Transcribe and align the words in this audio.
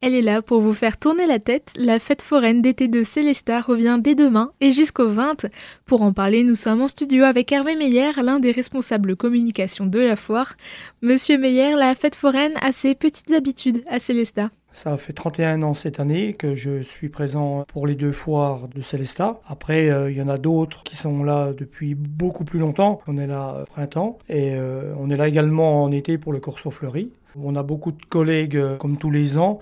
Elle 0.00 0.14
est 0.14 0.22
là 0.22 0.42
pour 0.42 0.60
vous 0.60 0.74
faire 0.74 0.96
tourner 0.96 1.26
la 1.26 1.40
tête. 1.40 1.72
La 1.76 1.98
fête 1.98 2.22
foraine 2.22 2.62
d'été 2.62 2.86
de 2.86 3.02
Célestat 3.02 3.60
revient 3.60 3.98
dès 4.00 4.14
demain 4.14 4.52
et 4.60 4.70
jusqu'au 4.70 5.08
20. 5.08 5.46
Pour 5.86 6.02
en 6.02 6.12
parler, 6.12 6.44
nous 6.44 6.54
sommes 6.54 6.82
en 6.82 6.86
studio 6.86 7.24
avec 7.24 7.50
Hervé 7.50 7.74
Meyer, 7.74 8.12
l'un 8.22 8.38
des 8.38 8.52
responsables 8.52 9.16
communication 9.16 9.86
de 9.86 9.98
la 9.98 10.14
foire. 10.14 10.54
Monsieur 11.02 11.36
Meyer, 11.36 11.74
la 11.74 11.96
fête 11.96 12.14
foraine 12.14 12.52
a 12.60 12.70
ses 12.70 12.94
petites 12.94 13.32
habitudes 13.32 13.82
à 13.88 13.98
Célestat. 13.98 14.50
Ça 14.72 14.96
fait 14.96 15.12
31 15.12 15.62
ans 15.64 15.74
cette 15.74 15.98
année 15.98 16.34
que 16.34 16.54
je 16.54 16.82
suis 16.82 17.08
présent 17.08 17.64
pour 17.66 17.88
les 17.88 17.96
deux 17.96 18.12
foires 18.12 18.68
de 18.68 18.80
Célestat. 18.80 19.40
Après, 19.48 19.90
euh, 19.90 20.12
il 20.12 20.16
y 20.16 20.22
en 20.22 20.28
a 20.28 20.38
d'autres 20.38 20.84
qui 20.84 20.94
sont 20.94 21.24
là 21.24 21.52
depuis 21.52 21.96
beaucoup 21.96 22.44
plus 22.44 22.60
longtemps. 22.60 23.00
On 23.08 23.18
est 23.18 23.26
là 23.26 23.62
au 23.62 23.64
printemps 23.64 24.18
et 24.28 24.52
euh, 24.54 24.94
on 25.00 25.10
est 25.10 25.16
là 25.16 25.26
également 25.26 25.82
en 25.82 25.90
été 25.90 26.18
pour 26.18 26.32
le 26.32 26.38
Corso 26.38 26.70
Fleuri. 26.70 27.10
On 27.36 27.56
a 27.56 27.62
beaucoup 27.62 27.92
de 27.92 28.04
collègues, 28.08 28.56
euh, 28.56 28.76
comme 28.76 28.96
tous 28.96 29.10
les 29.10 29.36
ans, 29.36 29.58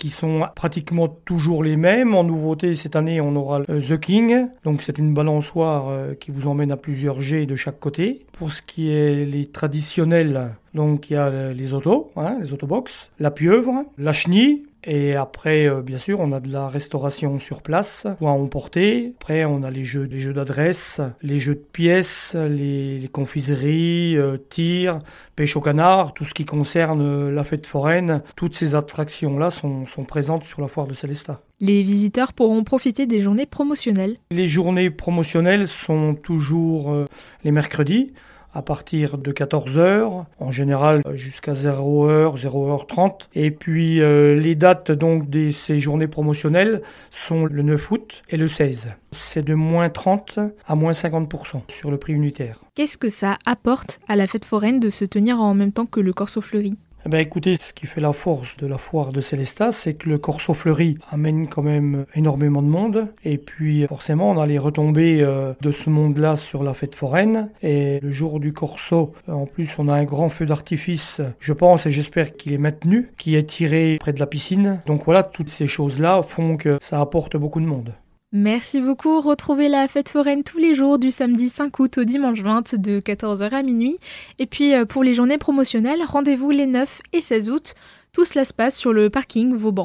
qui 0.00 0.08
sont 0.08 0.46
pratiquement 0.56 1.08
toujours 1.08 1.62
les 1.62 1.76
mêmes. 1.76 2.14
En 2.14 2.24
nouveauté, 2.24 2.74
cette 2.74 2.96
année, 2.96 3.20
on 3.20 3.36
aura 3.36 3.60
The 3.66 4.00
King. 4.00 4.48
Donc, 4.64 4.80
c'est 4.80 4.96
une 4.96 5.12
balançoire 5.12 5.88
euh, 5.88 6.14
qui 6.14 6.30
vous 6.30 6.48
emmène 6.48 6.72
à 6.72 6.78
plusieurs 6.78 7.20
jets 7.20 7.44
de 7.44 7.54
chaque 7.54 7.78
côté. 7.78 8.24
Pour 8.32 8.50
ce 8.50 8.62
qui 8.62 8.90
est 8.90 9.26
les 9.26 9.44
traditionnels, 9.44 10.52
donc 10.72 11.10
il 11.10 11.14
y 11.14 11.16
a 11.16 11.52
les 11.52 11.74
autos, 11.74 12.12
hein, 12.16 12.38
les 12.40 12.54
autobox, 12.54 13.10
la 13.18 13.30
pieuvre, 13.30 13.84
la 13.98 14.14
chenille, 14.14 14.62
et 14.84 15.14
après, 15.14 15.68
euh, 15.68 15.82
bien 15.82 15.98
sûr, 15.98 16.20
on 16.20 16.32
a 16.32 16.40
de 16.40 16.50
la 16.50 16.68
restauration 16.68 17.38
sur 17.38 17.62
place, 17.62 18.06
ou 18.20 18.28
à 18.28 18.30
emporter. 18.30 19.12
Après, 19.20 19.44
on 19.44 19.62
a 19.62 19.70
les 19.70 19.84
jeux, 19.84 20.04
les 20.04 20.20
jeux 20.20 20.32
d'adresse, 20.32 21.00
les 21.22 21.38
jeux 21.38 21.54
de 21.54 21.66
pièces, 21.72 22.34
les, 22.34 23.08
confiseries, 23.12 24.16
euh, 24.16 24.38
tirs, 24.48 25.00
pêche 25.36 25.56
au 25.56 25.60
canard, 25.60 26.14
tout 26.14 26.24
ce 26.24 26.32
qui 26.32 26.46
concerne 26.46 27.02
euh, 27.02 27.30
la 27.30 27.44
fête 27.44 27.66
foraine. 27.66 28.22
Toutes 28.36 28.56
ces 28.56 28.74
attractions-là 28.74 29.50
sont, 29.50 29.84
sont 29.86 30.04
présentes 30.04 30.44
sur 30.44 30.62
la 30.62 30.68
foire 30.68 30.86
de 30.86 30.94
Célestat. 30.94 31.42
Les 31.60 31.82
visiteurs 31.82 32.32
pourront 32.32 32.64
profiter 32.64 33.06
des 33.06 33.20
journées 33.20 33.46
promotionnelles. 33.46 34.16
Les 34.30 34.48
journées 34.48 34.88
promotionnelles 34.88 35.68
sont 35.68 36.14
toujours 36.14 37.04
les 37.44 37.50
mercredis 37.50 38.14
à 38.54 38.62
partir 38.62 39.18
de 39.18 39.32
14h, 39.32 40.24
en 40.38 40.50
général 40.50 41.02
jusqu'à 41.12 41.54
0h, 41.54 42.36
0h30. 42.38 43.12
Et 43.34 43.50
puis 43.50 44.00
euh, 44.00 44.34
les 44.34 44.54
dates 44.54 44.90
donc 44.90 45.30
de 45.30 45.52
ces 45.52 45.78
journées 45.78 46.08
promotionnelles 46.08 46.82
sont 47.10 47.46
le 47.46 47.62
9 47.62 47.90
août 47.90 48.22
et 48.28 48.36
le 48.36 48.48
16. 48.48 48.88
C'est 49.12 49.44
de 49.44 49.54
moins 49.54 49.88
30 49.88 50.38
à 50.66 50.74
moins 50.74 50.92
50% 50.92 51.62
sur 51.68 51.90
le 51.90 51.98
prix 51.98 52.12
unitaire. 52.12 52.60
Qu'est-ce 52.74 52.98
que 52.98 53.08
ça 53.08 53.36
apporte 53.46 54.00
à 54.08 54.16
la 54.16 54.26
fête 54.26 54.44
foraine 54.44 54.80
de 54.80 54.90
se 54.90 55.04
tenir 55.04 55.40
en 55.40 55.54
même 55.54 55.72
temps 55.72 55.86
que 55.86 56.00
le 56.00 56.12
Corso 56.12 56.40
Fleuri? 56.40 56.76
Eh 57.06 57.08
ben 57.08 57.18
écoutez, 57.18 57.56
ce 57.56 57.72
qui 57.72 57.86
fait 57.86 58.00
la 58.00 58.12
force 58.12 58.56
de 58.58 58.66
la 58.66 58.76
foire 58.76 59.12
de 59.12 59.20
Célestat, 59.22 59.72
c'est 59.72 59.94
que 59.94 60.08
le 60.08 60.18
Corso 60.18 60.52
Fleuri 60.52 60.98
amène 61.10 61.48
quand 61.48 61.62
même 61.62 62.04
énormément 62.14 62.62
de 62.62 62.68
monde. 62.68 63.08
Et 63.24 63.38
puis 63.38 63.86
forcément, 63.86 64.30
on 64.30 64.38
a 64.38 64.46
les 64.46 64.58
retombées 64.58 65.22
euh, 65.22 65.54
de 65.62 65.70
ce 65.70 65.88
monde-là 65.88 66.36
sur 66.36 66.62
la 66.62 66.74
fête 66.74 66.94
foraine. 66.94 67.48
Et 67.62 68.00
le 68.00 68.12
jour 68.12 68.38
du 68.38 68.52
Corso, 68.52 69.14
en 69.28 69.46
plus, 69.46 69.70
on 69.78 69.88
a 69.88 69.94
un 69.94 70.04
grand 70.04 70.28
feu 70.28 70.44
d'artifice, 70.44 71.22
je 71.38 71.52
pense 71.54 71.86
et 71.86 71.90
j'espère 71.90 72.36
qu'il 72.36 72.52
est 72.52 72.58
maintenu, 72.58 73.10
qui 73.16 73.34
est 73.34 73.48
tiré 73.48 73.96
près 73.98 74.12
de 74.12 74.20
la 74.20 74.26
piscine. 74.26 74.80
Donc 74.86 75.04
voilà, 75.04 75.22
toutes 75.22 75.48
ces 75.48 75.66
choses-là 75.66 76.22
font 76.22 76.56
que 76.56 76.78
ça 76.82 77.00
apporte 77.00 77.36
beaucoup 77.36 77.60
de 77.60 77.66
monde. 77.66 77.92
Merci 78.32 78.80
beaucoup. 78.80 79.20
Retrouvez 79.20 79.68
la 79.68 79.88
fête 79.88 80.08
foraine 80.08 80.44
tous 80.44 80.58
les 80.58 80.76
jours 80.76 81.00
du 81.00 81.10
samedi 81.10 81.48
5 81.48 81.76
août 81.80 81.98
au 81.98 82.04
dimanche 82.04 82.40
20 82.40 82.76
de 82.76 83.00
14h 83.00 83.50
à 83.50 83.62
minuit. 83.64 83.98
Et 84.38 84.46
puis 84.46 84.72
euh, 84.72 84.84
pour 84.84 85.02
les 85.02 85.14
journées 85.14 85.36
promotionnelles, 85.36 86.04
rendez-vous 86.06 86.52
les 86.52 86.66
9 86.66 87.00
et 87.12 87.22
16 87.22 87.50
août. 87.50 87.74
Tout 88.12 88.24
cela 88.24 88.44
se 88.44 88.52
passe 88.52 88.76
sur 88.76 88.92
le 88.92 89.10
parking 89.10 89.56
Vauban. 89.56 89.78